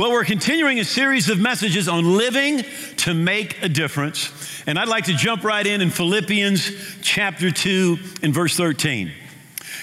[0.00, 2.64] Well, we're continuing a series of messages on living
[2.96, 4.32] to make a difference.
[4.66, 6.70] And I'd like to jump right in in Philippians
[7.02, 9.12] chapter 2 and verse 13.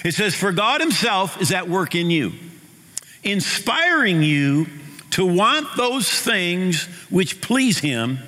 [0.04, 2.32] It says, For God Himself is at work in you,
[3.22, 4.66] inspiring you
[5.10, 8.18] to want those things which please Him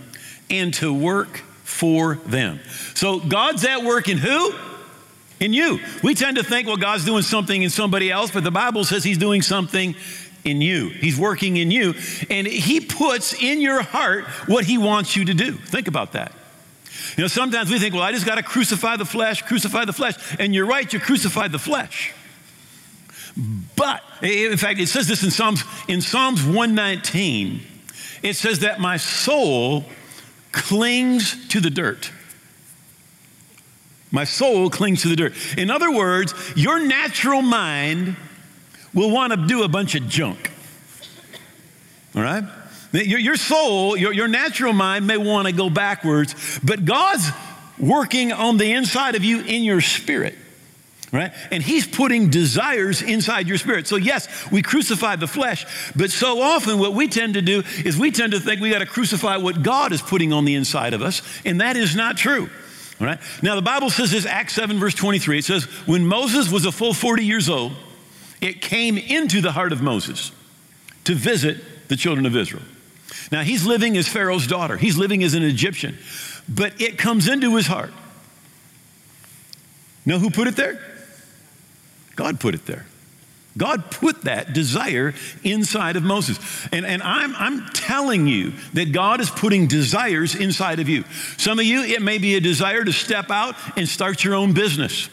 [0.48, 2.60] and to work for them.
[2.94, 4.54] So God's at work in who?
[5.40, 5.80] In you.
[6.04, 9.02] We tend to think, well, God's doing something in somebody else, but the Bible says
[9.02, 9.96] He's doing something
[10.44, 10.88] in you.
[10.88, 11.94] He's working in you,
[12.28, 15.52] and He puts in your heart what He wants you to do.
[15.52, 16.32] Think about that.
[17.16, 19.92] You know, sometimes we think, well, I just got to crucify the flesh, crucify the
[19.92, 20.14] flesh.
[20.38, 22.12] And you're right, you crucify the flesh.
[23.76, 27.60] But, in fact, it says this in Psalms, in Psalms 119,
[28.22, 29.84] it says that my soul
[30.52, 32.10] clings to the dirt.
[34.10, 35.34] My soul clings to the dirt.
[35.56, 38.16] In other words, your natural mind
[38.94, 40.50] will want to do a bunch of junk.
[42.14, 42.44] All right?
[42.92, 47.28] Your, soul, your, your natural mind may want to go backwards, but God's
[47.78, 50.36] working on the inside of you in your spirit
[51.12, 51.32] right?
[51.50, 53.86] And he's putting desires inside your spirit.
[53.86, 57.96] So, yes, we crucify the flesh, but so often what we tend to do is
[57.98, 60.94] we tend to think we got to crucify what God is putting on the inside
[60.94, 62.48] of us, and that is not true.
[63.00, 63.18] All right?
[63.42, 65.38] Now, the Bible says this, Acts 7, verse 23.
[65.38, 67.72] It says, When Moses was a full 40 years old,
[68.40, 70.32] it came into the heart of Moses
[71.04, 72.62] to visit the children of Israel.
[73.32, 75.98] Now, he's living as Pharaoh's daughter, he's living as an Egyptian,
[76.48, 77.92] but it comes into his heart.
[80.06, 80.80] Know who put it there?
[82.16, 82.86] God put it there.
[83.56, 86.38] God put that desire inside of Moses.
[86.72, 91.04] And, and I'm, I'm telling you that God is putting desires inside of you.
[91.36, 94.52] Some of you, it may be a desire to step out and start your own
[94.52, 95.10] business.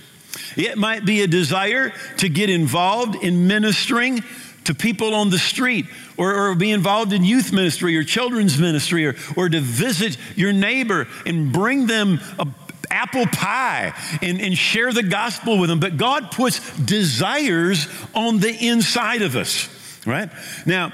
[0.55, 4.23] It might be a desire to get involved in ministering
[4.65, 5.85] to people on the street
[6.17, 10.51] or, or, be involved in youth ministry or children's ministry or, or to visit your
[10.51, 12.45] neighbor and bring them a
[12.89, 15.79] apple pie and, and share the gospel with them.
[15.79, 19.69] But God puts desires on the inside of us,
[20.05, 20.29] right?
[20.65, 20.91] Now,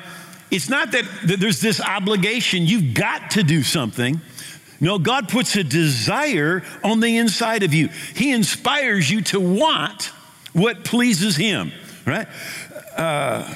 [0.51, 4.21] it's not that, that there's this obligation, you've got to do something.
[4.83, 7.87] No, God puts a desire on the inside of you.
[7.87, 10.11] He inspires you to want
[10.51, 11.71] what pleases Him,
[12.05, 12.27] right?
[12.97, 13.49] Uh,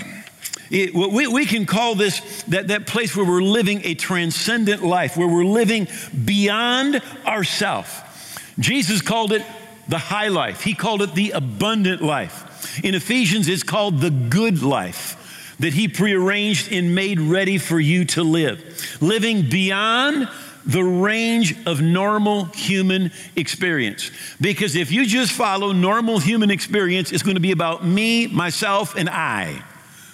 [0.71, 5.17] it, we, we can call this that, that place where we're living a transcendent life,
[5.17, 5.89] where we're living
[6.23, 8.53] beyond ourself.
[8.57, 9.45] Jesus called it
[9.89, 12.79] the high life, He called it the abundant life.
[12.85, 18.05] In Ephesians, it's called the good life that He prearranged and made ready for you
[18.05, 18.97] to live.
[19.01, 20.29] Living beyond
[20.67, 24.11] the range of normal human experience.
[24.39, 28.95] Because if you just follow normal human experience, it's going to be about me, myself,
[28.95, 29.63] and I.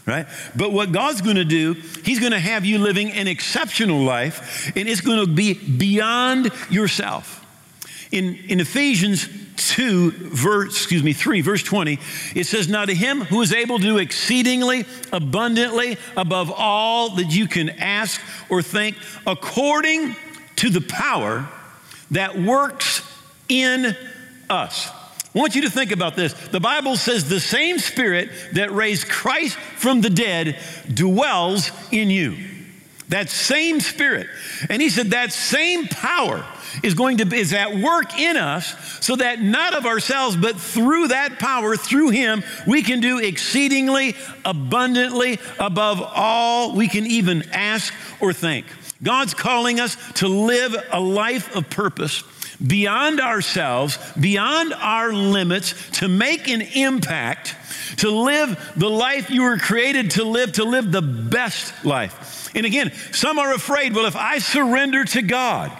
[0.05, 0.27] Right?
[0.55, 4.71] But what God's going to do, He's going to have you living an exceptional life,
[4.75, 7.39] and it's going to be beyond yourself.
[8.11, 11.99] In, in Ephesians 2, verse, excuse me, 3, verse 20,
[12.35, 17.33] it says, Now to him who is able to do exceedingly abundantly above all that
[17.33, 20.15] you can ask or think, according
[20.63, 21.45] to the power
[22.11, 23.01] that works
[23.49, 23.97] in
[24.49, 24.89] us.
[25.35, 26.31] I want you to think about this.
[26.31, 30.57] The Bible says the same spirit that raised Christ from the dead
[30.93, 32.37] dwells in you.
[33.09, 34.27] That same spirit.
[34.69, 36.45] And he said that same power
[36.81, 38.73] is going to is at work in us
[39.05, 44.15] so that not of ourselves but through that power through him we can do exceedingly
[44.43, 48.65] abundantly above all we can even ask or think
[49.03, 52.23] God's calling us to live a life of purpose
[52.65, 57.55] beyond ourselves, beyond our limits, to make an impact,
[57.97, 62.49] to live the life you were created to live, to live the best life.
[62.55, 65.77] And again, some are afraid, well, if I surrender to God,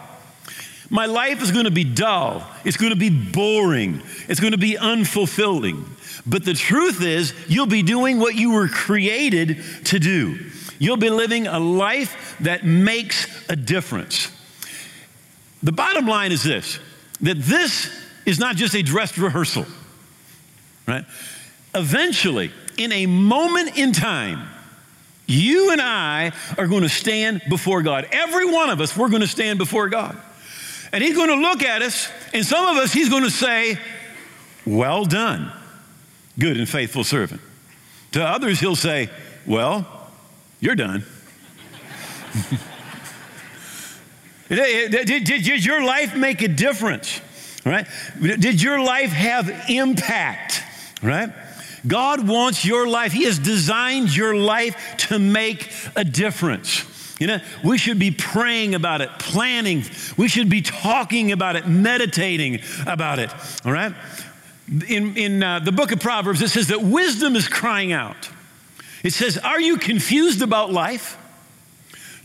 [0.90, 2.46] my life is going to be dull.
[2.66, 4.02] It's going to be boring.
[4.28, 5.86] It's going to be unfulfilling.
[6.26, 10.52] But the truth is, you'll be doing what you were created to do.
[10.84, 14.30] You'll be living a life that makes a difference.
[15.64, 16.78] The bottom line is this
[17.22, 17.90] that this
[18.26, 19.66] is not just a dress rehearsal,
[20.86, 21.06] right?
[21.74, 24.46] Eventually, in a moment in time,
[25.26, 28.06] you and I are going to stand before God.
[28.12, 30.18] Every one of us, we're going to stand before God.
[30.92, 33.80] And he's going to look at us, and some of us, he's going to say,
[34.66, 35.50] Well done,
[36.38, 37.40] good and faithful servant.
[38.12, 39.10] To others, he'll say,
[39.48, 39.88] Well,
[40.64, 41.04] you're done.
[44.48, 47.20] did, did, did, your life make a difference?
[47.66, 47.86] Right?
[48.22, 50.64] Did your life have impact?
[51.02, 51.34] Right?
[51.86, 53.12] God wants your life.
[53.12, 56.86] He has designed your life to make a difference.
[57.20, 59.84] You know, we should be praying about it, planning.
[60.16, 63.32] We should be talking about it, meditating about it.
[63.66, 63.94] All right?
[64.88, 68.30] In, in uh, the book of Proverbs, it says that wisdom is crying out.
[69.04, 71.18] It says, Are you confused about life?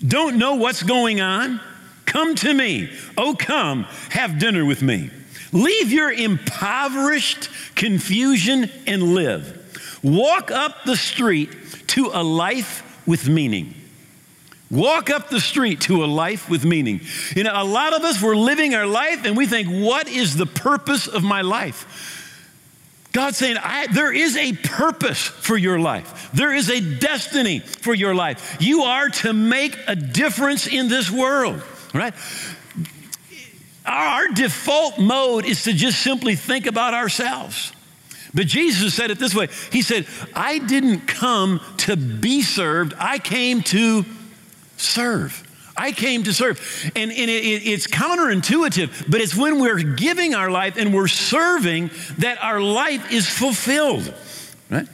[0.07, 1.61] Don't know what's going on?
[2.07, 2.91] Come to me.
[3.19, 5.11] Oh, come, have dinner with me.
[5.53, 9.99] Leave your impoverished confusion and live.
[10.03, 11.51] Walk up the street
[11.89, 13.75] to a life with meaning.
[14.71, 17.01] Walk up the street to a life with meaning.
[17.35, 20.37] You know, a lot of us, we're living our life and we think, what is
[20.37, 22.18] the purpose of my life?
[23.13, 23.57] God's saying,
[23.93, 26.31] there is a purpose for your life.
[26.33, 28.59] There is a destiny for your life.
[28.61, 31.63] You are to make a difference in this world,
[31.95, 32.15] right?
[33.87, 37.73] Our default mode is to just simply think about ourselves.
[38.35, 43.19] But Jesus said it this way He said, I didn't come to be served, I
[43.19, 44.05] came to
[44.77, 45.48] serve.
[45.79, 46.59] I came to serve.
[46.97, 51.09] And, and it, it, it's counterintuitive, but it's when we're giving our life and we're
[51.09, 54.13] serving that our life is fulfilled.
[54.69, 54.89] Right?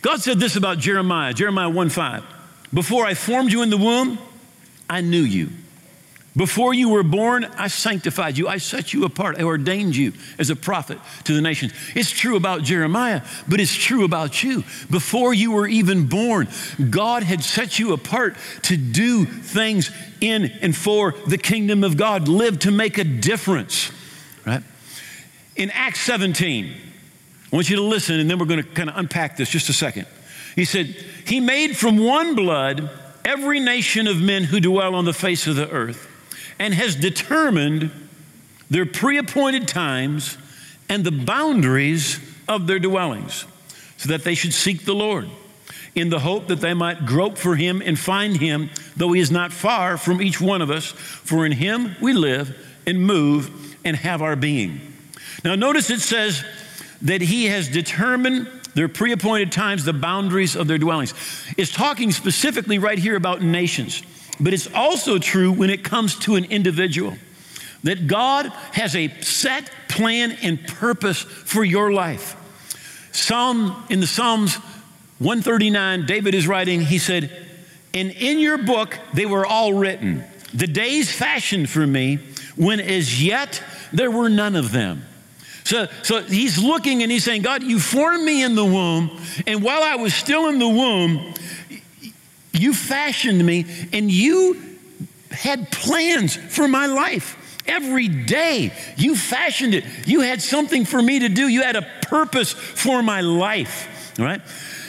[0.00, 2.24] God said this about Jeremiah, Jeremiah 1 5.
[2.72, 4.18] Before I formed you in the womb,
[4.88, 5.50] I knew you.
[6.38, 8.46] Before you were born, I sanctified you.
[8.46, 9.40] I set you apart.
[9.40, 11.72] I ordained you as a prophet to the nations.
[11.96, 14.62] It's true about Jeremiah, but it's true about you.
[14.88, 16.46] Before you were even born,
[16.90, 19.90] God had set you apart to do things
[20.20, 23.90] in and for the kingdom of God, live to make a difference,
[24.46, 24.62] right?
[25.56, 26.72] In Acts 17,
[27.52, 29.70] I want you to listen, and then we're going to kind of unpack this just
[29.70, 30.06] a second.
[30.54, 30.86] He said,
[31.26, 32.88] He made from one blood
[33.24, 36.07] every nation of men who dwell on the face of the earth
[36.58, 37.90] and has determined
[38.70, 40.36] their pre appointed times
[40.88, 43.44] and the boundaries of their dwellings,
[43.96, 45.28] so that they should seek the Lord
[45.94, 49.30] in the hope that they might grope for him and find him, though he is
[49.30, 52.56] not far from each one of us, for in him we live
[52.86, 54.80] and move and have our being.
[55.44, 56.44] Now, notice it says
[57.02, 61.14] that he has determined their pre appointed times, the boundaries of their dwellings.
[61.56, 64.02] It's talking specifically right here about nations.
[64.40, 67.16] But it's also true when it comes to an individual
[67.84, 72.36] that God has a set plan and purpose for your life.
[73.12, 74.56] Psalm in the Psalms
[75.18, 77.30] 139, David is writing, he said,
[77.94, 80.24] And in your book they were all written,
[80.54, 82.18] the days fashioned for me,
[82.56, 83.62] when as yet
[83.92, 85.04] there were none of them.
[85.64, 89.62] So, so he's looking and he's saying, God, you formed me in the womb, and
[89.62, 91.34] while I was still in the womb,
[92.52, 94.60] you fashioned me and you
[95.30, 97.36] had plans for my life.
[97.66, 99.84] Every day you fashioned it.
[100.06, 101.46] You had something for me to do.
[101.46, 104.40] You had a purpose for my life, right?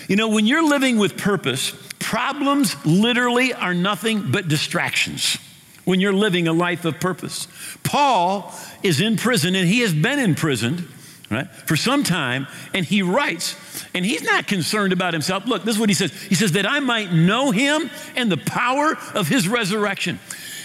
[0.08, 5.38] You know, when you're living with purpose, problems literally are nothing but distractions
[5.84, 7.48] when you're living a life of purpose.
[7.84, 10.88] Paul is in prison and he has been in prison,
[11.30, 13.56] right, for some time, and he writes
[13.94, 15.46] and he's not concerned about himself.
[15.46, 16.12] Look, this is what he says.
[16.24, 20.20] He says, that I might know him and the power of his resurrection.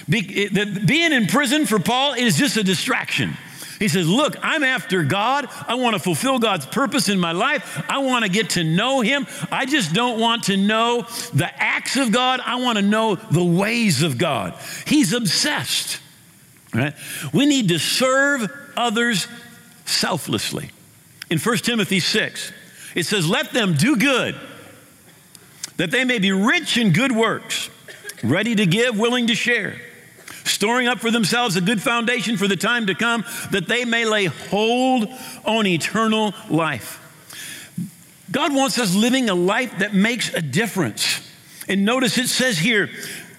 [0.09, 3.37] Be, being in prison for Paul is just a distraction.
[3.79, 5.49] He says, Look, I'm after God.
[5.67, 7.85] I want to fulfill God's purpose in my life.
[7.89, 9.27] I want to get to know Him.
[9.51, 12.41] I just don't want to know the acts of God.
[12.45, 14.55] I want to know the ways of God.
[14.87, 16.01] He's obsessed.
[16.73, 16.95] Right?
[17.33, 19.29] We need to serve others
[19.85, 20.71] selflessly.
[21.31, 22.53] In 1 Timothy 6,
[22.95, 24.39] it says, Let them do good,
[25.77, 27.71] that they may be rich in good works,
[28.23, 29.77] ready to give, willing to share,
[30.45, 34.05] storing up for themselves a good foundation for the time to come, that they may
[34.05, 35.09] lay hold
[35.45, 37.01] on eternal life.
[38.31, 41.21] God wants us living a life that makes a difference.
[41.69, 42.91] And notice it says here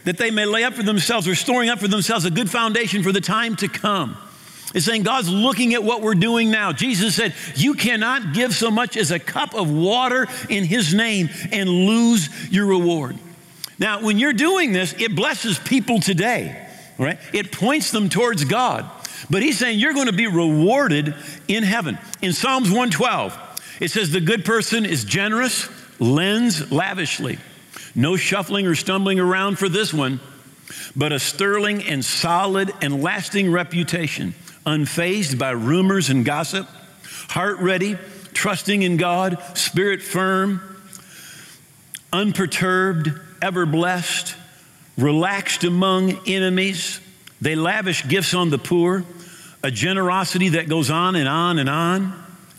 [0.05, 3.03] that they may lay up for themselves or storing up for themselves a good foundation
[3.03, 4.17] for the time to come.
[4.75, 6.74] It's saying God's looking at what we're doing now.
[6.74, 11.29] Jesus said, You cannot give so much as a cup of water in His name
[11.53, 13.17] and lose your reward.
[13.79, 16.67] Now, when you're doing this, it blesses people today,
[17.00, 17.17] right?
[17.32, 18.86] It points them towards God.
[19.29, 21.15] But He's saying you're going to be rewarded
[21.48, 21.98] in heaven.
[22.22, 25.70] In Psalms 112, it says, The good person is generous,
[26.01, 27.38] lends lavishly.
[27.96, 30.20] No shuffling or stumbling around for this one,
[30.98, 36.67] but a sterling and solid and lasting reputation unfazed by rumors and gossip,
[37.29, 37.98] heart ready,
[38.34, 40.62] trusting in God, spirit firm,
[42.12, 43.10] unperturbed,
[43.41, 44.36] ever blessed,
[44.98, 47.00] relaxed among enemies.
[47.41, 49.03] They lavish gifts on the poor,
[49.63, 52.13] a generosity that goes on and on and on,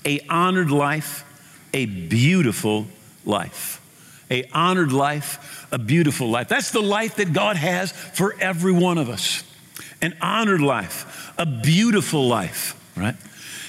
[0.04, 1.24] a honored life,
[1.72, 2.86] a beautiful
[3.24, 3.82] life.
[4.30, 6.48] A honored life, a beautiful life.
[6.48, 9.44] That's the life that God has for every one of us.
[10.02, 13.16] An honored life, a beautiful life, right?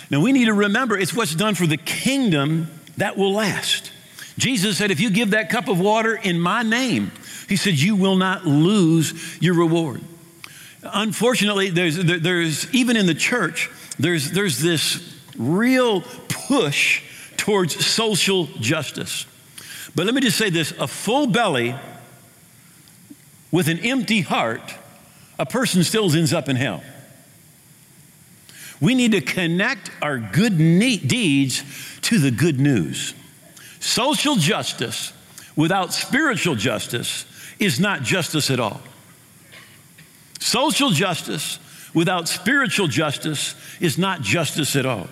[0.09, 3.91] Now we need to remember it's what's done for the kingdom that will last.
[4.37, 7.11] Jesus said, if you give that cup of water in my name,
[7.49, 10.01] he said, you will not lose your reward.
[10.83, 17.03] Unfortunately, there's, there's even in the church, there's, there's this real push
[17.37, 19.25] towards social justice.
[19.95, 21.75] But let me just say this a full belly
[23.51, 24.61] with an empty heart,
[25.39, 26.83] a person still ends up in hell.
[28.79, 31.63] We need to connect our good deeds
[32.01, 33.13] to the good news.
[33.79, 35.13] Social justice
[35.55, 37.25] without spiritual justice
[37.59, 38.81] is not justice at all.
[40.39, 41.59] Social justice
[41.93, 45.07] without spiritual justice is not justice at all.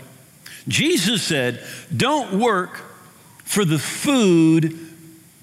[0.68, 1.64] Jesus said,
[1.96, 2.78] Don't work
[3.44, 4.80] for the food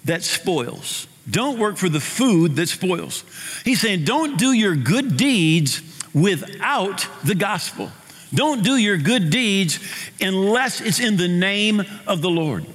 [0.05, 1.07] that spoils.
[1.31, 3.25] Don't work for the food that spoils.
[3.64, 7.91] He's saying, Don't do your good deeds without the gospel.
[8.35, 9.79] Don't do your good deeds
[10.21, 12.67] unless it's in the name of the Lord.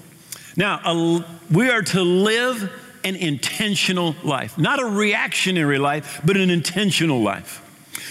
[0.56, 2.72] Now, we are to live
[3.04, 7.64] an intentional life, not a reactionary life, but an intentional life.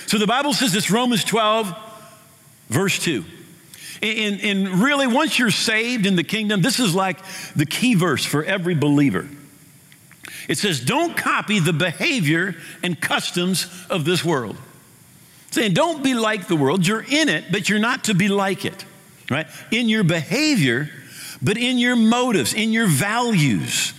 [0.07, 1.75] So the Bible says this Romans 12,
[2.69, 3.25] verse 2.
[4.03, 7.19] And, and really, once you're saved in the kingdom, this is like
[7.55, 9.29] the key verse for every believer.
[10.49, 14.57] It says, Don't copy the behavior and customs of this world.
[15.51, 16.87] Saying, Don't be like the world.
[16.87, 18.85] You're in it, but you're not to be like it,
[19.31, 19.47] right?
[19.71, 20.91] In your behavior,
[21.43, 23.93] but in your motives, in your values.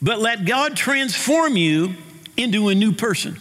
[0.00, 1.94] But let God transform you
[2.36, 3.38] into a new person.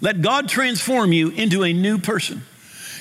[0.00, 2.42] Let God transform you into a new person.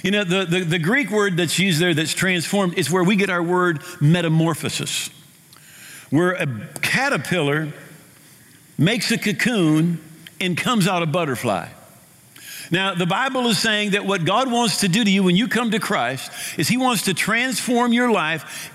[0.03, 3.15] You know, the, the, the, Greek word that's used there that's transformed is where we
[3.15, 5.09] get our word metamorphosis,
[6.09, 6.47] where a
[6.81, 7.71] caterpillar
[8.77, 10.01] makes a cocoon
[10.39, 11.67] and comes out a butterfly.
[12.71, 15.47] Now, the Bible is saying that what God wants to do to you when you
[15.47, 18.71] come to Christ is He wants to transform your life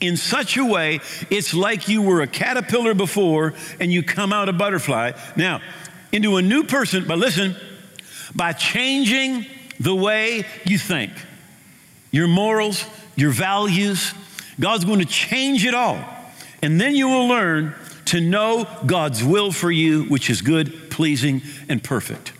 [0.00, 1.00] in such a way
[1.30, 5.12] it's like you were a caterpillar before and you come out a butterfly.
[5.36, 5.60] Now,
[6.12, 7.56] into a new person, but listen,
[8.34, 9.46] by changing
[9.80, 11.12] the way you think,
[12.10, 12.84] your morals,
[13.16, 14.12] your values.
[14.58, 15.98] God's going to change it all.
[16.64, 17.74] And then you will learn
[18.06, 22.32] to know God's will for you, which is good, pleasing, and perfect.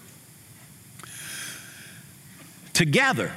[2.72, 3.32] Together,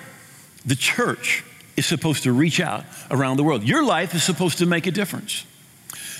[0.65, 1.43] the church
[1.75, 3.63] is supposed to reach out around the world.
[3.63, 5.45] Your life is supposed to make a difference.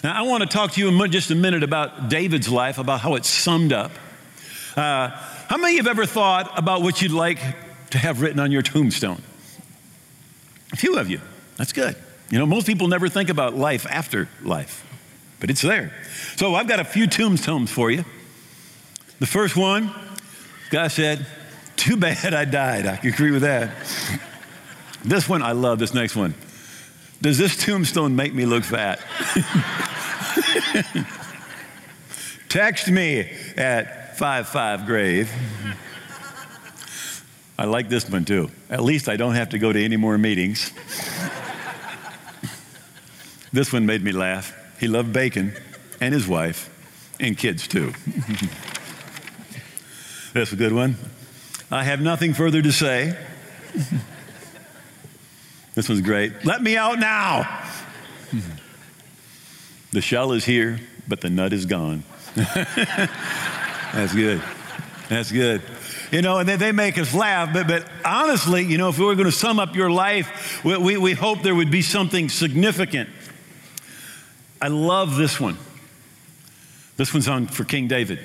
[0.04, 3.00] Now, I want to talk to you in just a minute about David's life, about
[3.00, 3.92] how it's summed up.
[4.76, 5.12] Uh,
[5.48, 7.40] how many of you have ever thought about what you'd like
[7.92, 9.22] to have written on your tombstone?
[10.74, 11.22] A few of you.
[11.56, 11.96] That's good.
[12.30, 14.86] You know, most people never think about life after life,
[15.40, 15.94] but it's there.
[16.36, 18.04] So I've got a few tombstones for you.
[19.20, 19.92] The first one,
[20.70, 21.26] guy said,
[21.76, 22.86] Too bad I died.
[22.86, 23.72] I agree with that.
[25.04, 26.34] this one, I love this next one.
[27.22, 29.00] Does this tombstone make me look fat?
[32.50, 33.22] Text me
[33.58, 35.32] at 55 grave.
[37.58, 38.52] I like this one too.
[38.70, 40.72] At least I don't have to go to any more meetings.
[43.58, 44.56] This one made me laugh.
[44.80, 45.52] He loved bacon
[46.00, 46.70] and his wife
[47.20, 47.88] and kids too.
[50.34, 50.96] That's a good one.
[51.72, 53.18] I have nothing further to say.
[55.74, 56.46] this one's great.
[56.46, 57.64] Let me out now.
[59.92, 62.04] the shell is here, but the nut is gone.
[62.36, 64.44] That's good.
[65.10, 65.64] That's good.
[66.12, 69.06] You know, and they, they make us laugh, but, but honestly, you know, if we
[69.06, 72.30] were going to sum up your life, we, we, we hope there would be something
[72.30, 73.10] significant.
[74.62, 75.58] I love this one.
[76.98, 78.20] This one's on for King David.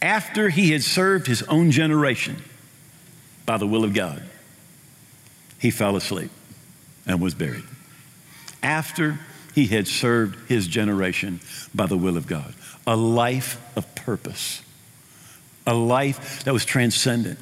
[0.00, 2.42] After he had served his own generation
[3.46, 4.22] by the will of God,
[5.58, 6.30] he fell asleep
[7.06, 7.64] and was buried.
[8.62, 9.18] After
[9.54, 11.40] he had served his generation
[11.74, 12.54] by the will of God,
[12.86, 14.62] a life of purpose
[15.66, 17.38] a life that was transcendent,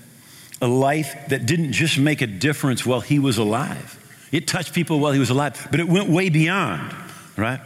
[0.60, 3.96] a life that didn't just make a difference while he was alive.
[4.30, 6.94] It touched people while he was alive, but it went way beyond,
[7.40, 7.60] right?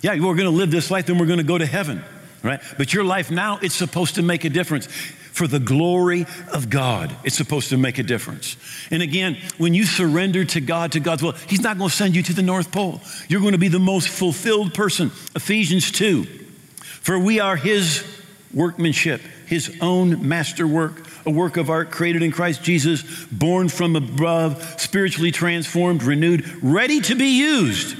[0.00, 2.04] Yeah, we're going to live this life, then we're going to go to heaven,
[2.42, 2.60] right?
[2.76, 4.86] But your life now, it's supposed to make a difference.
[4.86, 8.56] For the glory of God, it's supposed to make a difference.
[8.90, 12.16] And again, when you surrender to God, to God's will, He's not going to send
[12.16, 13.00] you to the North Pole.
[13.28, 15.12] You're going to be the most fulfilled person.
[15.36, 16.24] Ephesians 2.
[16.24, 18.04] For we are His
[18.52, 24.80] workmanship, his own masterwork, a work of art created in Christ Jesus, born from above,
[24.80, 27.96] spiritually transformed, renewed, ready to be used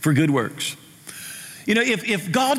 [0.00, 0.76] for good works.
[1.66, 2.58] You know, if, if God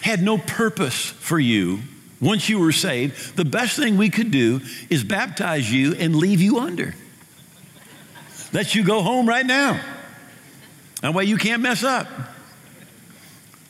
[0.00, 1.80] had no purpose for you
[2.20, 4.60] once you were saved, the best thing we could do
[4.90, 6.94] is baptize you and leave you under.
[8.52, 9.80] Let you go home right now.
[11.02, 12.08] That way you can't mess up.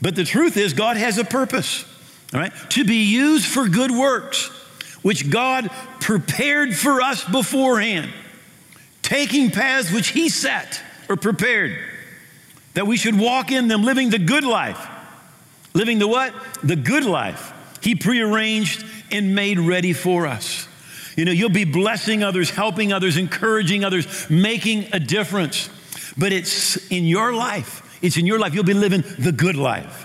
[0.00, 1.84] But the truth is, God has a purpose,
[2.32, 4.48] all right, to be used for good works,
[5.02, 8.12] which God prepared for us beforehand,
[9.02, 11.78] taking paths which He set or prepared,
[12.76, 14.86] that we should walk in them, living the good life.
[15.72, 16.34] Living the what?
[16.62, 17.54] The good life.
[17.80, 20.68] He prearranged and made ready for us.
[21.16, 25.70] You know, you'll be blessing others, helping others, encouraging others, making a difference.
[26.18, 27.98] But it's in your life.
[28.02, 28.52] It's in your life.
[28.52, 30.04] You'll be living the good life.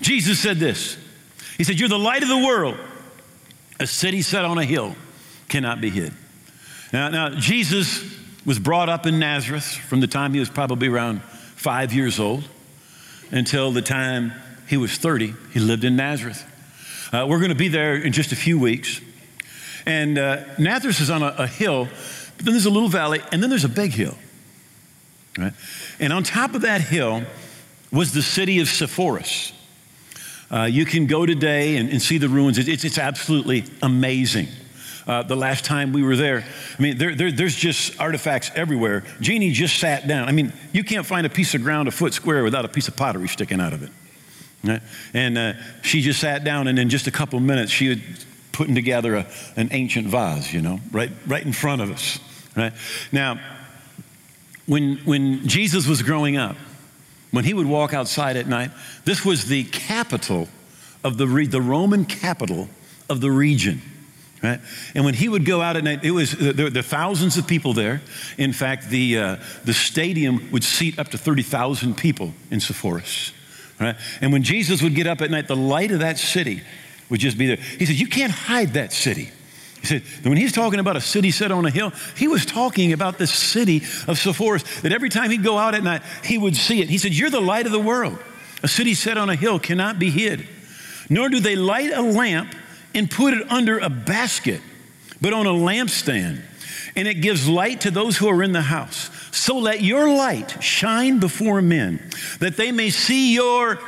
[0.00, 0.98] Jesus said this
[1.56, 2.76] He said, You're the light of the world.
[3.78, 4.96] A city set on a hill
[5.48, 6.12] cannot be hid.
[6.92, 8.02] Now, now Jesus
[8.44, 11.22] was brought up in Nazareth from the time he was probably around
[11.64, 12.44] five years old
[13.30, 14.34] until the time
[14.68, 15.32] he was 30.
[15.54, 16.44] He lived in Nazareth.
[17.10, 19.00] Uh, we're going to be there in just a few weeks.
[19.86, 21.88] And uh, Nazareth is on a, a hill,
[22.36, 24.14] but then there's a little valley, and then there's a big hill.
[25.38, 25.54] Right?
[25.98, 27.22] And on top of that hill
[27.90, 29.54] was the city of Sepphoris.
[30.50, 32.58] Uh, you can go today and, and see the ruins.
[32.58, 34.48] It's, it's absolutely amazing.
[35.06, 36.44] Uh, the last time we were there,
[36.78, 39.04] I mean, there, there, there's just artifacts everywhere.
[39.20, 40.28] Jeannie just sat down.
[40.28, 42.88] I mean, you can't find a piece of ground a foot square without a piece
[42.88, 43.90] of pottery sticking out of it.
[45.12, 47.98] And uh, she just sat down, and in just a couple of minutes, she was
[48.52, 52.18] putting together a, an ancient vase, you know, right, right in front of us.
[52.56, 52.72] Right?
[53.12, 53.40] Now,
[54.66, 56.56] when, when Jesus was growing up,
[57.30, 58.70] when he would walk outside at night,
[59.04, 60.48] this was the capital
[61.02, 62.68] of the, the Roman capital
[63.10, 63.82] of the region.
[64.44, 64.60] Right?
[64.94, 67.72] And when he would go out at night, it was there, were thousands of people
[67.72, 68.02] there.
[68.36, 73.32] In fact, the, uh, the stadium would seat up to 30,000 people in Sepphoris.
[73.80, 73.96] Right?
[74.20, 76.60] And when Jesus would get up at night, the light of that city
[77.08, 77.56] would just be there.
[77.56, 79.30] He said, You can't hide that city.
[79.80, 82.92] He said, when he's talking about a city set on a hill, he was talking
[82.92, 83.78] about the city
[84.08, 86.90] of Sepphoris, that every time he'd go out at night, he would see it.
[86.90, 88.18] He said, You're the light of the world.
[88.62, 90.46] A city set on a hill cannot be hid.
[91.08, 92.54] Nor do they light a lamp
[92.94, 94.60] and put it under a basket,
[95.20, 96.42] but on a lampstand.
[96.96, 99.10] And it gives light to those who are in the house.
[99.32, 102.00] So let your light shine before men,
[102.38, 103.80] that they may see your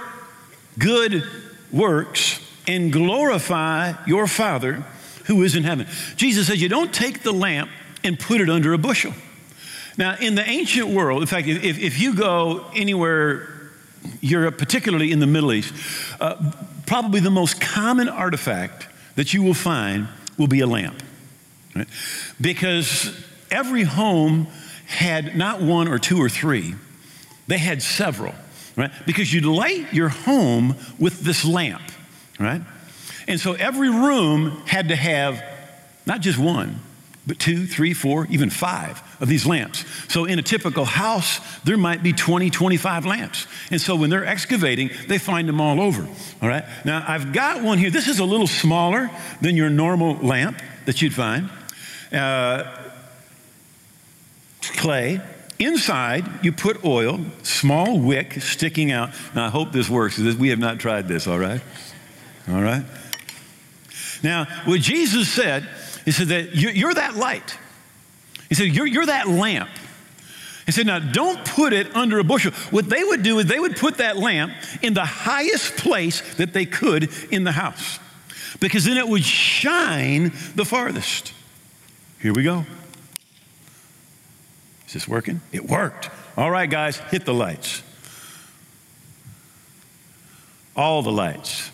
[0.79, 1.25] good
[1.73, 4.85] works and glorify your Father
[5.27, 5.87] who is in heaven.
[6.17, 7.71] Jesus says, You don't take the lamp
[8.03, 9.13] and put it under a bushel.
[9.99, 13.49] Now, in the ancient world, in fact, if, if you go anywhere,
[14.21, 15.73] Europe, particularly in the Middle East,
[16.21, 16.53] uh,
[16.87, 21.03] probably the most common artifact that you will find will be a lamp.
[21.75, 21.89] Right?
[22.41, 24.47] Because every home
[24.87, 26.75] had not one or two or three,
[27.49, 28.35] they had several,
[28.77, 28.91] right?
[29.05, 31.83] Because you'd light your home with this lamp,
[32.39, 32.63] right?
[33.29, 35.43] And so every room had to have
[36.07, 36.81] not just one,
[37.27, 39.85] but two, three, four, even five of these lamps.
[40.09, 43.47] So in a typical house, there might be 20, 25 lamps.
[43.71, 46.07] And so when they're excavating, they find them all over.
[46.41, 46.65] All right.
[46.85, 47.91] Now I've got one here.
[47.91, 49.11] This is a little smaller
[49.41, 51.51] than your normal lamp that you'd find.
[52.13, 52.65] Uh,
[54.77, 55.21] clay.
[55.59, 59.11] Inside, you put oil, small wick sticking out.
[59.35, 61.63] Now, I hope this works we have not tried this, all right?
[62.49, 62.85] All right?
[64.23, 65.67] Now, what Jesus said,
[66.07, 67.59] he said that you're that light.
[68.49, 69.69] He said, you're, you're that lamp.
[70.65, 72.53] He said, now don't put it under a bushel.
[72.71, 76.53] What they would do is they would put that lamp in the highest place that
[76.53, 77.99] they could in the house
[78.61, 81.33] because then it would shine the farthest.
[82.21, 82.65] Here we go.
[84.87, 85.41] Is this working?
[85.51, 86.09] It worked.
[86.37, 87.83] All right, guys, hit the lights.
[90.77, 91.71] All the lights,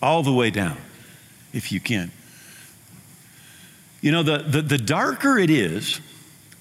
[0.00, 0.78] all the way down
[1.52, 2.10] if you can.
[4.00, 6.00] You know, the, the, the darker it is,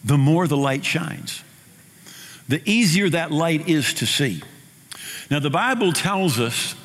[0.03, 1.43] the more the light shines.
[2.47, 4.41] The easier that light is to see.
[5.29, 6.75] Now, the Bible tells us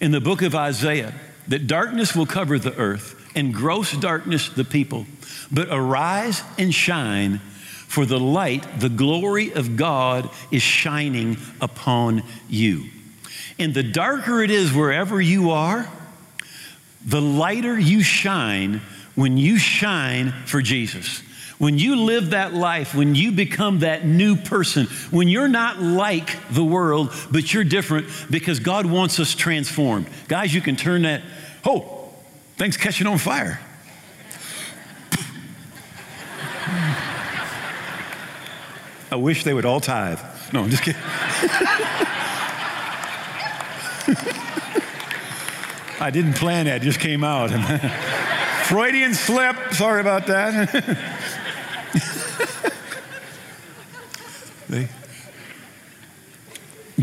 [0.00, 1.12] in the book of Isaiah
[1.48, 5.06] that darkness will cover the earth and gross darkness the people.
[5.50, 12.86] But arise and shine, for the light, the glory of God, is shining upon you.
[13.58, 15.90] And the darker it is wherever you are,
[17.04, 18.80] the lighter you shine
[19.14, 21.22] when you shine for Jesus.
[21.58, 26.36] When you live that life, when you become that new person, when you're not like
[26.50, 30.08] the world, but you're different because God wants us transformed.
[30.26, 31.22] Guys, you can turn that,
[31.64, 32.08] oh,
[32.56, 33.60] things catching on fire.
[39.12, 40.18] I wish they would all tithe.
[40.52, 41.00] No, I'm just kidding.
[46.00, 47.52] I didn't plan that, it just came out.
[48.64, 51.12] Freudian slip, sorry about that.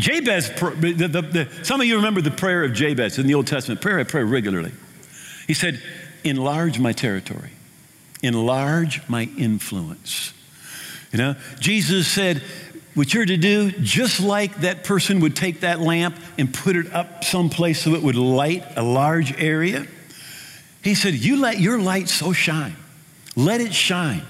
[0.00, 3.46] Jabez, the, the, the, some of you remember the prayer of Jabez in the Old
[3.46, 4.72] Testament, prayer I pray regularly.
[5.46, 5.80] He said,
[6.24, 7.50] Enlarge my territory,
[8.22, 10.32] enlarge my influence.
[11.12, 12.42] You know, Jesus said,
[12.94, 16.92] what you're to do, just like that person would take that lamp and put it
[16.92, 19.86] up someplace so it would light a large area.
[20.82, 22.76] He said, You let your light so shine.
[23.36, 24.22] Let it shine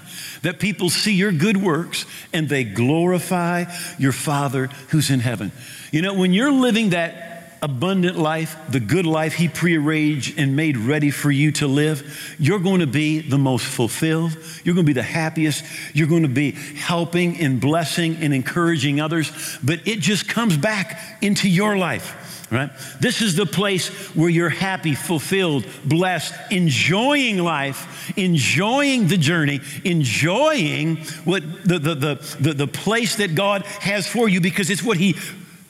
[0.43, 3.65] that people see your good works and they glorify
[3.97, 5.51] your Father who's in heaven.
[5.91, 10.77] You know, when you're living that abundant life, the good life He prearranged and made
[10.77, 14.35] ready for you to live, you're going to be the most fulfilled.
[14.63, 15.63] You're going to be the happiest.
[15.93, 19.31] You're going to be helping and blessing and encouraging others.
[19.63, 22.15] But it just comes back into your life.
[22.51, 22.69] Right?
[22.99, 30.97] This is the place where you're happy, fulfilled, blessed, enjoying life, enjoying the journey, enjoying
[31.23, 34.97] what the, the, the, the, the place that God has for you because it's what
[34.97, 35.15] He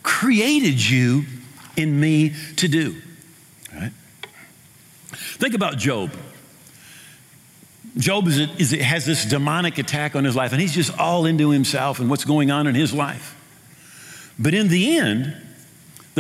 [0.02, 1.26] created you
[1.78, 3.00] in me to do.
[3.72, 3.92] Right?
[5.12, 6.12] Think about Job.
[7.96, 11.52] Job is, is, has this demonic attack on his life, and he's just all into
[11.52, 13.38] himself and what's going on in his life.
[14.40, 15.36] But in the end,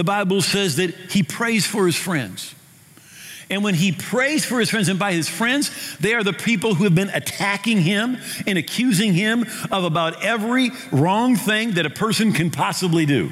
[0.02, 2.56] the Bible says that he prays for his friends.
[3.52, 6.74] And when he prays for his friends, and by his friends, they are the people
[6.74, 11.92] who have been attacking him and accusing him of about every wrong thing that a
[11.92, 13.30] person can possibly do.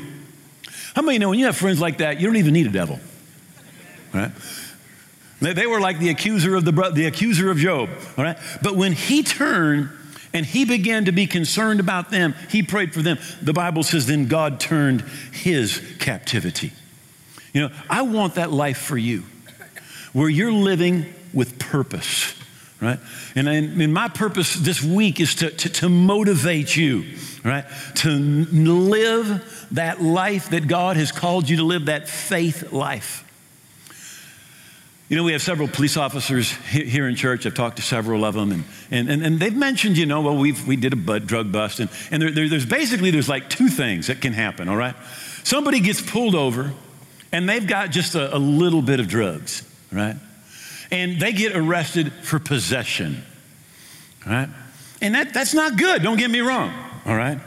[0.93, 2.99] How many know when you have friends like that, you don't even need a devil?
[4.13, 4.31] Right?
[5.41, 8.37] They were like the accuser of the, the accuser of Job, all right?
[8.61, 9.89] But when he turned
[10.33, 12.35] and he began to be concerned about them.
[12.49, 13.17] He prayed for them.
[13.41, 16.71] The Bible says, then God turned his captivity.
[17.53, 19.23] You know, I want that life for you
[20.13, 22.35] where you're living with purpose,
[22.81, 22.99] right?
[23.35, 27.05] And, and my purpose this week is to, to, to motivate you,
[27.43, 27.65] right?
[27.97, 33.23] To live that life that God has called you to live, that faith life.
[35.09, 37.47] You know, we have several police officers here in church.
[37.47, 38.51] I've talked to several of them,
[38.91, 41.89] and, and, and, they've mentioned, you know, well, we we did a drug bust, and,
[42.11, 44.93] and there, there, there's basically, there's like two things that can happen, all right?
[45.43, 46.71] Somebody gets pulled over,
[47.31, 50.15] and they've got just a, a little bit of drugs, right?
[50.91, 53.23] And they get arrested for possession,
[54.27, 54.49] right?
[55.01, 56.71] And that, that's not good, don't get me wrong,
[57.07, 57.39] all right?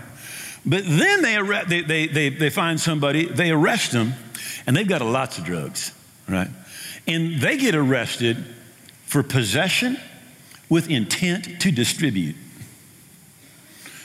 [0.67, 4.15] But then they, arrest, they, they, they, they find somebody, they arrest them,
[4.67, 5.93] and they've got lots of drugs,
[6.29, 6.49] right?
[7.07, 8.45] And they get arrested
[9.07, 9.99] for possession
[10.69, 12.37] with intent to distribute.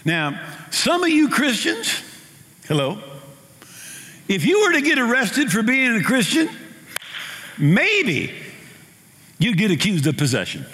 [0.04, 2.02] Now, some of you Christians,
[2.68, 3.02] hello,
[4.28, 6.50] if you were to get arrested for being a Christian,
[7.58, 8.34] maybe
[9.40, 10.66] you'd get accused of possession.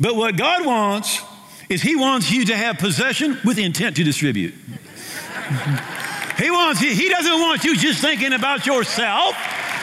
[0.00, 1.22] But what God wants
[1.68, 4.54] is He wants you to have possession with intent to distribute.
[6.38, 9.34] he wants He doesn't want you just thinking about yourself.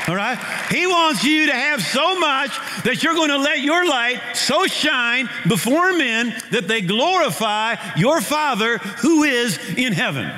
[0.07, 0.37] All right?
[0.69, 2.51] He wants you to have so much
[2.83, 8.19] that you're going to let your light so shine before men that they glorify your
[8.19, 10.29] Father who is in heaven.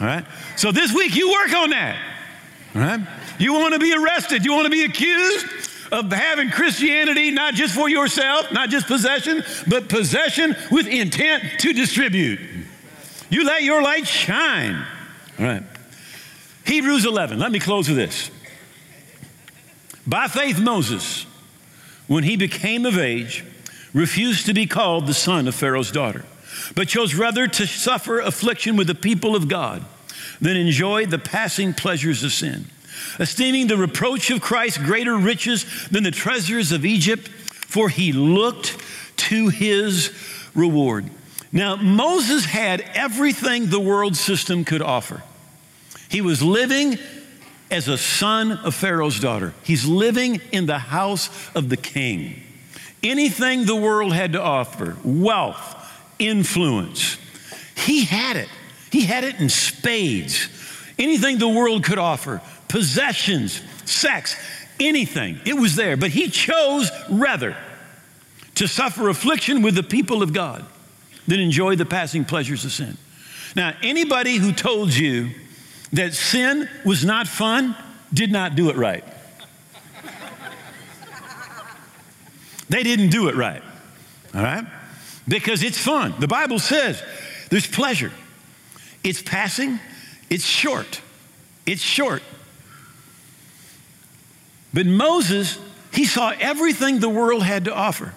[0.00, 0.24] All right?
[0.56, 1.98] So this week you work on that.
[2.74, 3.00] All right?
[3.38, 5.46] You want to be arrested, you want to be accused
[5.92, 11.72] of having Christianity not just for yourself, not just possession, but possession with intent to
[11.72, 12.40] distribute.
[13.28, 14.84] You let your light shine.
[15.38, 15.62] All right.
[16.64, 17.38] Hebrews 11.
[17.38, 18.30] Let me close with this.
[20.06, 21.26] By faith, Moses,
[22.06, 23.44] when he became of age,
[23.92, 26.24] refused to be called the son of Pharaoh's daughter,
[26.74, 29.84] but chose rather to suffer affliction with the people of God
[30.40, 32.66] than enjoy the passing pleasures of sin,
[33.18, 38.76] esteeming the reproach of Christ greater riches than the treasures of Egypt, for he looked
[39.16, 40.12] to his
[40.54, 41.10] reward.
[41.52, 45.22] Now, Moses had everything the world system could offer.
[46.08, 46.98] He was living
[47.70, 49.54] as a son of Pharaoh's daughter.
[49.64, 52.42] He's living in the house of the king.
[53.02, 55.74] Anything the world had to offer wealth,
[56.18, 57.18] influence
[57.76, 58.48] he had it.
[58.90, 60.48] He had it in spades.
[60.98, 64.34] Anything the world could offer possessions, sex,
[64.80, 65.38] anything.
[65.44, 65.96] It was there.
[65.96, 67.56] But he chose rather
[68.56, 70.64] to suffer affliction with the people of God
[71.28, 72.96] than enjoy the passing pleasures of sin.
[73.54, 75.30] Now, anybody who told you
[75.92, 77.76] that sin was not fun
[78.12, 79.04] did not do it right.
[82.68, 83.62] they didn't do it right,
[84.34, 84.64] all right?
[85.28, 86.14] Because it's fun.
[86.18, 87.02] The Bible says
[87.50, 88.12] there's pleasure.
[89.02, 89.78] It's passing,
[90.30, 91.00] it's short.
[91.64, 92.22] It's short.
[94.72, 95.58] But Moses,
[95.92, 98.14] he saw everything the world had to offer.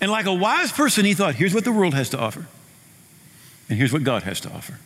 [0.00, 2.46] And like a wise person, he thought, here's what the world has to offer.
[3.68, 4.78] And here's what God has to offer.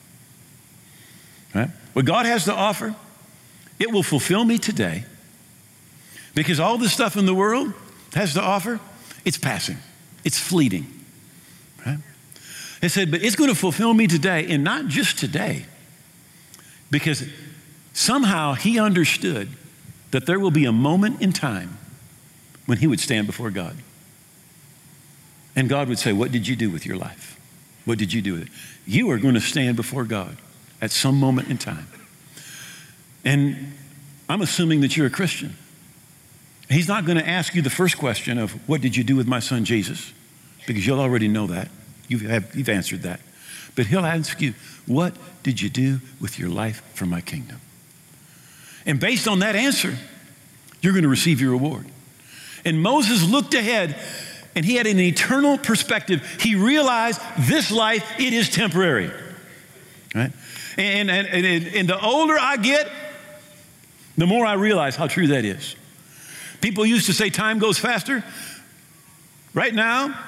[1.55, 1.71] Right?
[1.93, 2.95] What God has to offer,
[3.79, 5.05] it will fulfill me today.
[6.35, 7.73] Because all the stuff in the world
[8.15, 8.81] has to offer,
[9.25, 9.77] it's passing,
[10.25, 10.87] it's fleeting.
[11.85, 11.99] Right?
[12.81, 15.67] He said, but it's going to fulfill me today, and not just today,
[16.91, 17.25] because
[17.93, 19.49] somehow he understood
[20.11, 21.79] that there will be a moment in time
[22.67, 23.77] when he would stand before God.
[25.55, 27.39] And God would say, What did you do with your life?
[27.85, 28.49] What did you do with it?
[28.87, 30.37] You are going to stand before God
[30.83, 31.87] at some moment in time.
[33.25, 33.73] And
[34.29, 35.57] I'm assuming that you're a Christian.
[36.69, 39.29] He's not going to ask you the first question of, What did you do with
[39.29, 40.13] my son Jesus?
[40.67, 41.69] Because you'll already know that.
[42.09, 43.21] You've, have, you've answered that.
[43.75, 44.55] But he'll ask you,
[44.87, 47.61] What did you do with your life for my kingdom?
[48.85, 49.97] And based on that answer,
[50.81, 51.87] you're going to receive your reward.
[52.65, 53.97] And Moses looked ahead
[54.55, 56.39] and he had an eternal perspective.
[56.41, 59.11] He realized this life, it is temporary.
[60.15, 60.33] Right?
[60.77, 62.91] And, and, and, and the older I get,
[64.17, 65.77] the more I realize how true that is.
[66.61, 68.25] People used to say time goes faster.
[69.55, 70.19] Right now,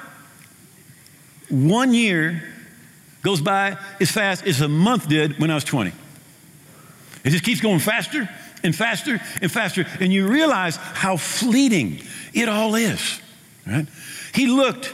[1.49, 2.43] one year
[3.21, 5.91] goes by as fast as a month did when I was 20.
[7.23, 8.29] It just keeps going faster
[8.63, 9.85] and faster and faster.
[9.99, 12.01] And you realize how fleeting
[12.33, 13.19] it all is.
[13.65, 13.87] Right?
[14.33, 14.93] He looked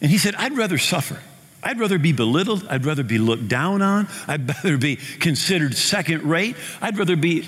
[0.00, 1.18] and he said, I'd rather suffer.
[1.62, 2.66] I'd rather be belittled.
[2.68, 4.08] I'd rather be looked down on.
[4.26, 6.56] I'd rather be considered second rate.
[6.80, 7.46] I'd rather be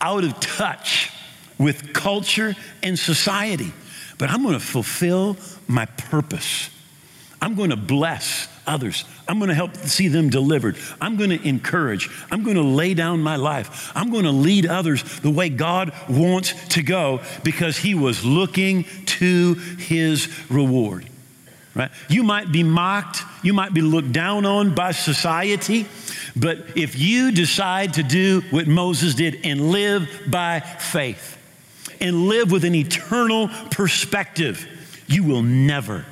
[0.00, 1.10] out of touch
[1.58, 3.72] with culture and society.
[4.18, 5.36] But I'm going to fulfill
[5.68, 6.70] my purpose.
[7.40, 9.04] I'm going to bless others.
[9.26, 10.76] I'm going to help see them delivered.
[11.00, 12.08] I'm going to encourage.
[12.30, 13.90] I'm going to lay down my life.
[13.94, 18.84] I'm going to lead others the way God wants to go because He was looking
[19.06, 21.06] to His reward.
[21.74, 21.90] Right?
[22.08, 25.86] You might be mocked, you might be looked down on by society,
[26.36, 31.38] but if you decide to do what Moses did and live by faith
[32.00, 34.68] and live with an eternal perspective,
[35.06, 36.04] you will never,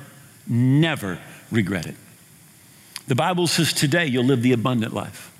[0.47, 1.19] never
[1.51, 1.95] regret it.
[3.07, 5.31] The Bible says today you'll live the abundant life,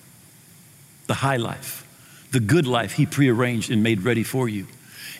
[1.08, 1.88] the high life,
[2.32, 4.68] the good life He prearranged and made ready for you.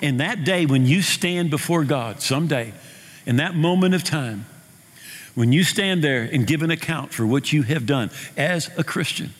[0.02, 2.74] And that day when you stand before God, someday,
[3.26, 4.46] in that moment of time,
[5.36, 8.84] when you stand there and give an account for what you have done as a
[8.84, 9.34] Christian,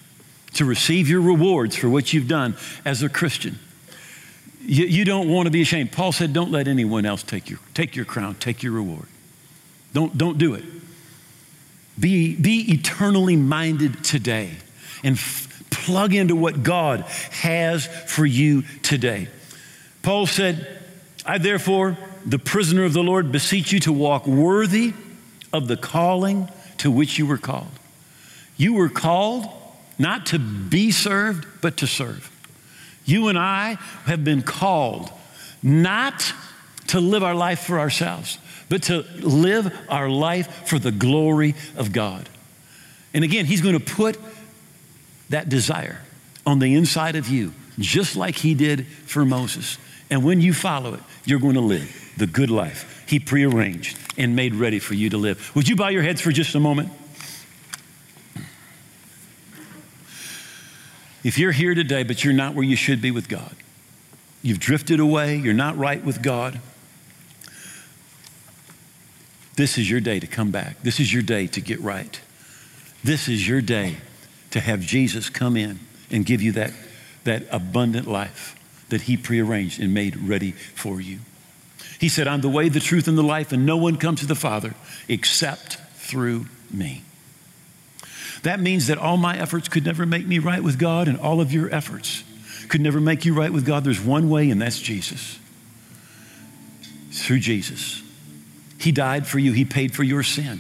[0.54, 3.58] to receive your rewards for what you've done as a Christian,
[4.62, 5.92] you, you, don't want to be ashamed.
[5.92, 9.08] Paul said, Don't let anyone else take your, take your crown, take your reward.
[9.94, 10.64] Don't, don't do it.
[12.00, 14.52] Be, be eternally minded today
[15.04, 17.02] and f- plug into what God
[17.32, 19.28] has for you today.
[20.04, 20.80] Paul said,
[21.26, 24.94] I therefore, the prisoner of the Lord, beseech you to walk worthy
[25.54, 27.72] of the calling to which you were called.
[28.58, 29.48] You were called
[29.98, 32.30] not to be served, but to serve.
[33.06, 35.12] You and I have been called
[35.62, 36.34] not
[36.88, 38.38] to live our life for ourselves,
[38.70, 42.28] but to live our life for the glory of God.
[43.14, 44.18] And again, He's going to put
[45.30, 46.00] that desire
[46.46, 49.78] on the inside of you, just like He did for Moses.
[50.10, 54.38] And when you follow it, you're going to live the good life He prearranged and
[54.38, 55.54] made ready for you to live.
[55.54, 56.94] Would you bow your heads for just a moment?
[61.22, 63.54] If you're here today, but you're not where you should be with God,
[64.42, 66.62] you've drifted away, you're not right with God,
[69.58, 70.82] this is your day to come back.
[70.82, 72.18] This is your day to get right.
[73.04, 73.98] This is your day
[74.52, 76.72] to have Jesus come in and give you that,
[77.26, 78.56] that abundant life
[78.88, 81.20] that He prearranged and made ready for you.
[82.02, 84.26] He said, I'm the way, the truth, and the life, and no one comes to
[84.26, 84.74] the Father
[85.08, 87.04] except through me.
[88.42, 91.40] That means that all my efforts could never make me right with God, and all
[91.40, 92.24] of your efforts
[92.70, 93.84] could never make you right with God.
[93.84, 95.38] There's one way, and that's Jesus.
[97.12, 98.02] Through Jesus.
[98.80, 100.60] He died for you, He paid for your sin.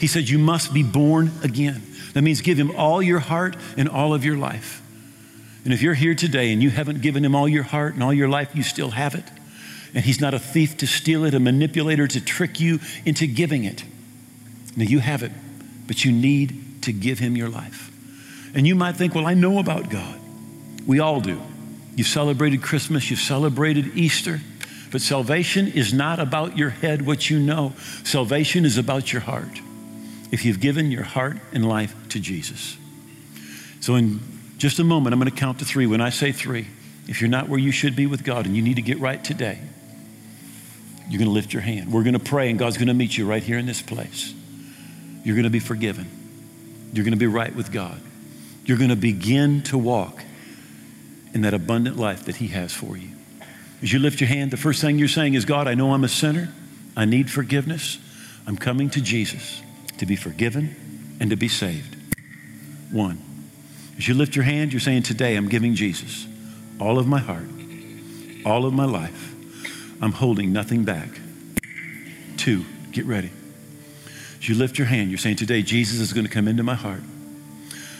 [0.00, 1.82] He said, You must be born again.
[2.14, 4.82] That means give Him all your heart and all of your life.
[5.64, 8.14] And if you're here today and you haven't given Him all your heart and all
[8.14, 9.24] your life, you still have it.
[9.94, 13.64] And He's not a thief to steal it, a manipulator to trick you into giving
[13.64, 13.84] it.
[14.76, 15.32] Now, you have it,
[15.86, 17.90] but you need to give Him your life.
[18.54, 20.18] And you might think, well, I know about God.
[20.86, 21.40] We all do.
[21.96, 24.40] You've celebrated Christmas, you've celebrated Easter,
[24.92, 27.72] but salvation is not about your head, what you know.
[28.04, 29.60] Salvation is about your heart.
[30.30, 32.76] If you've given your heart and life to Jesus.
[33.80, 34.20] So, in
[34.58, 35.86] just a moment, I'm going to count to three.
[35.86, 36.68] When I say three,
[37.06, 39.22] if you're not where you should be with God and you need to get right
[39.22, 39.58] today,
[41.08, 41.92] you're going to lift your hand.
[41.92, 44.34] We're going to pray, and God's going to meet you right here in this place.
[45.24, 46.08] You're going to be forgiven.
[46.92, 48.00] You're going to be right with God.
[48.64, 50.22] You're going to begin to walk
[51.32, 53.08] in that abundant life that He has for you.
[53.82, 56.04] As you lift your hand, the first thing you're saying is, God, I know I'm
[56.04, 56.52] a sinner.
[56.96, 57.98] I need forgiveness.
[58.46, 59.62] I'm coming to Jesus
[59.98, 61.96] to be forgiven and to be saved.
[62.90, 63.22] One.
[63.96, 66.26] As you lift your hand, you're saying, Today I'm giving Jesus
[66.80, 67.48] all of my heart,
[68.44, 69.34] all of my life.
[70.00, 71.08] I'm holding nothing back.
[72.36, 73.30] Two, get ready.
[74.38, 76.74] As you lift your hand, you're saying, Today Jesus is going to come into my
[76.74, 77.02] heart.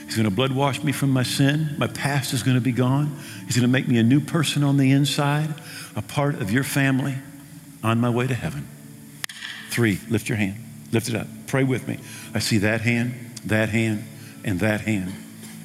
[0.05, 1.75] He's going to blood wash me from my sin.
[1.77, 3.19] My past is going to be gone.
[3.45, 5.53] He's going to make me a new person on the inside,
[5.97, 7.17] a part of your family
[7.83, 8.67] on my way to heaven.
[9.71, 10.65] Three, lift your hand.
[10.93, 11.27] Lift it up.
[11.47, 11.99] Pray with me.
[12.33, 14.05] I see that hand, that hand,
[14.45, 15.13] and that hand,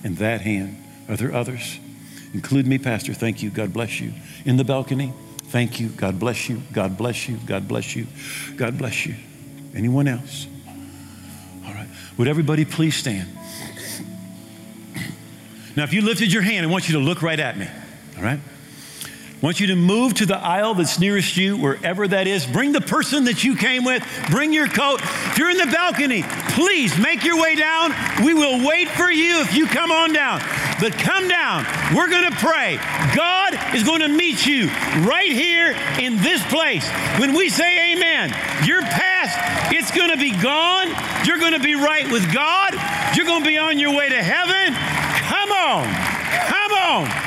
[0.03, 0.77] and that hand.
[1.07, 1.79] Are there others?
[2.33, 3.13] Include me, Pastor.
[3.13, 3.49] Thank you.
[3.49, 4.11] God bless you.
[4.43, 5.13] In the balcony,
[5.53, 5.89] thank you.
[5.89, 6.59] God bless you.
[6.73, 7.37] God bless you.
[7.45, 8.07] God bless you.
[8.57, 9.13] God bless you.
[9.75, 10.47] Anyone else?
[11.63, 11.87] All right.
[12.17, 13.29] Would everybody please stand?
[15.75, 17.67] Now, if you lifted your hand, I want you to look right at me.
[18.17, 18.39] All right?
[19.43, 22.45] Want you to move to the aisle that's nearest you, wherever that is.
[22.45, 24.01] Bring the person that you came with.
[24.31, 25.01] Bring your coat.
[25.03, 26.23] If you're in the balcony,
[26.55, 27.91] please make your way down.
[28.23, 30.39] We will wait for you if you come on down.
[30.79, 31.65] But come down.
[31.93, 32.77] We're going to pray.
[33.13, 34.67] God is going to meet you
[35.03, 36.87] right here in this place.
[37.19, 38.29] When we say amen,
[38.65, 40.87] your past, it's going to be gone.
[41.25, 42.75] You're going to be right with God.
[43.13, 44.73] You're going to be on your way to heaven.
[45.27, 45.83] Come on.
[46.47, 47.22] Come on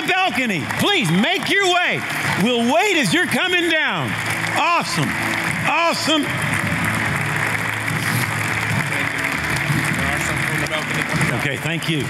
[0.00, 0.62] the balcony.
[0.80, 2.00] Please make your way.
[2.42, 4.10] We'll wait as you're coming down.
[4.58, 5.08] Awesome.
[5.68, 6.22] Awesome.
[11.40, 12.02] Okay, thank you.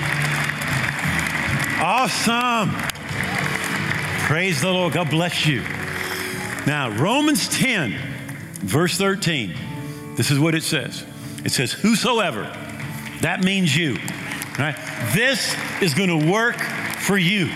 [1.83, 2.71] Awesome.
[4.27, 4.95] Praise the Lord.
[4.95, 5.63] God bless you.
[6.67, 7.99] Now, Romans 10,
[8.61, 9.55] verse 13.
[10.17, 11.05] This is what it says.
[11.45, 12.45] It says, Whosoever,
[13.21, 13.99] that means you.
[14.59, 14.77] Right?
[15.13, 16.59] This is going to work
[17.01, 17.51] for you.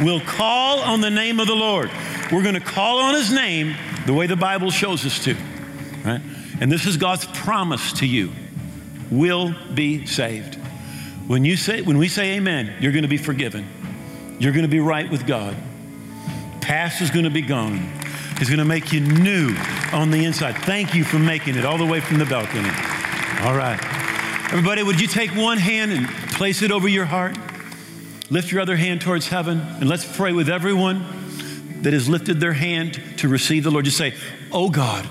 [0.00, 1.90] We'll call on the name of the Lord.
[2.32, 3.74] We're going to call on his name
[4.06, 5.34] the way the Bible shows us to.
[6.04, 6.20] Right?
[6.60, 8.32] And this is God's promise to you.
[9.10, 10.54] Will be saved.
[11.26, 13.66] When you say when we say amen, you're going to be forgiven.
[14.38, 15.56] You're going to be right with God.
[16.60, 17.78] Past is going to be gone.
[18.38, 19.54] He's going to make you new
[19.92, 20.56] on the inside.
[20.64, 22.70] Thank you for making it all the way from the balcony.
[23.42, 23.78] All right.
[24.52, 27.36] Everybody, would you take one hand and place it over your heart?
[28.30, 31.04] Lift your other hand towards heaven and let's pray with everyone
[31.82, 33.84] that has lifted their hand to receive the Lord.
[33.84, 34.14] Just say,
[34.52, 35.08] Oh God,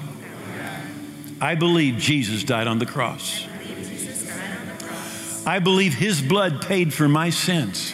[1.42, 3.46] I believe Jesus died on the cross.
[5.46, 7.94] I believe his blood paid for my sins.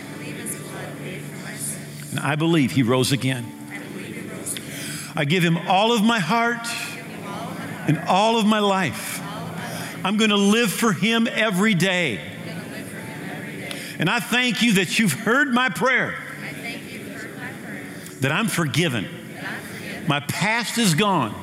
[2.11, 3.51] And I believe he rose again.
[5.15, 6.67] I give him all of my heart
[7.87, 9.21] and all of my life.
[10.03, 12.19] I'm going to live for him every day.
[13.99, 16.15] And I thank you that you've heard my prayer.
[18.19, 19.07] That I'm forgiven.
[20.07, 21.33] My past is gone.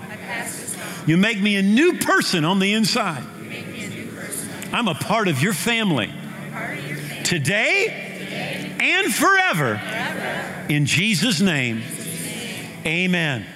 [1.06, 3.24] You make me a new person on the inside.
[4.72, 6.12] I'm a part of your family.
[7.24, 9.80] Today and forever.
[10.68, 11.82] In Jesus' name,
[12.86, 13.46] amen.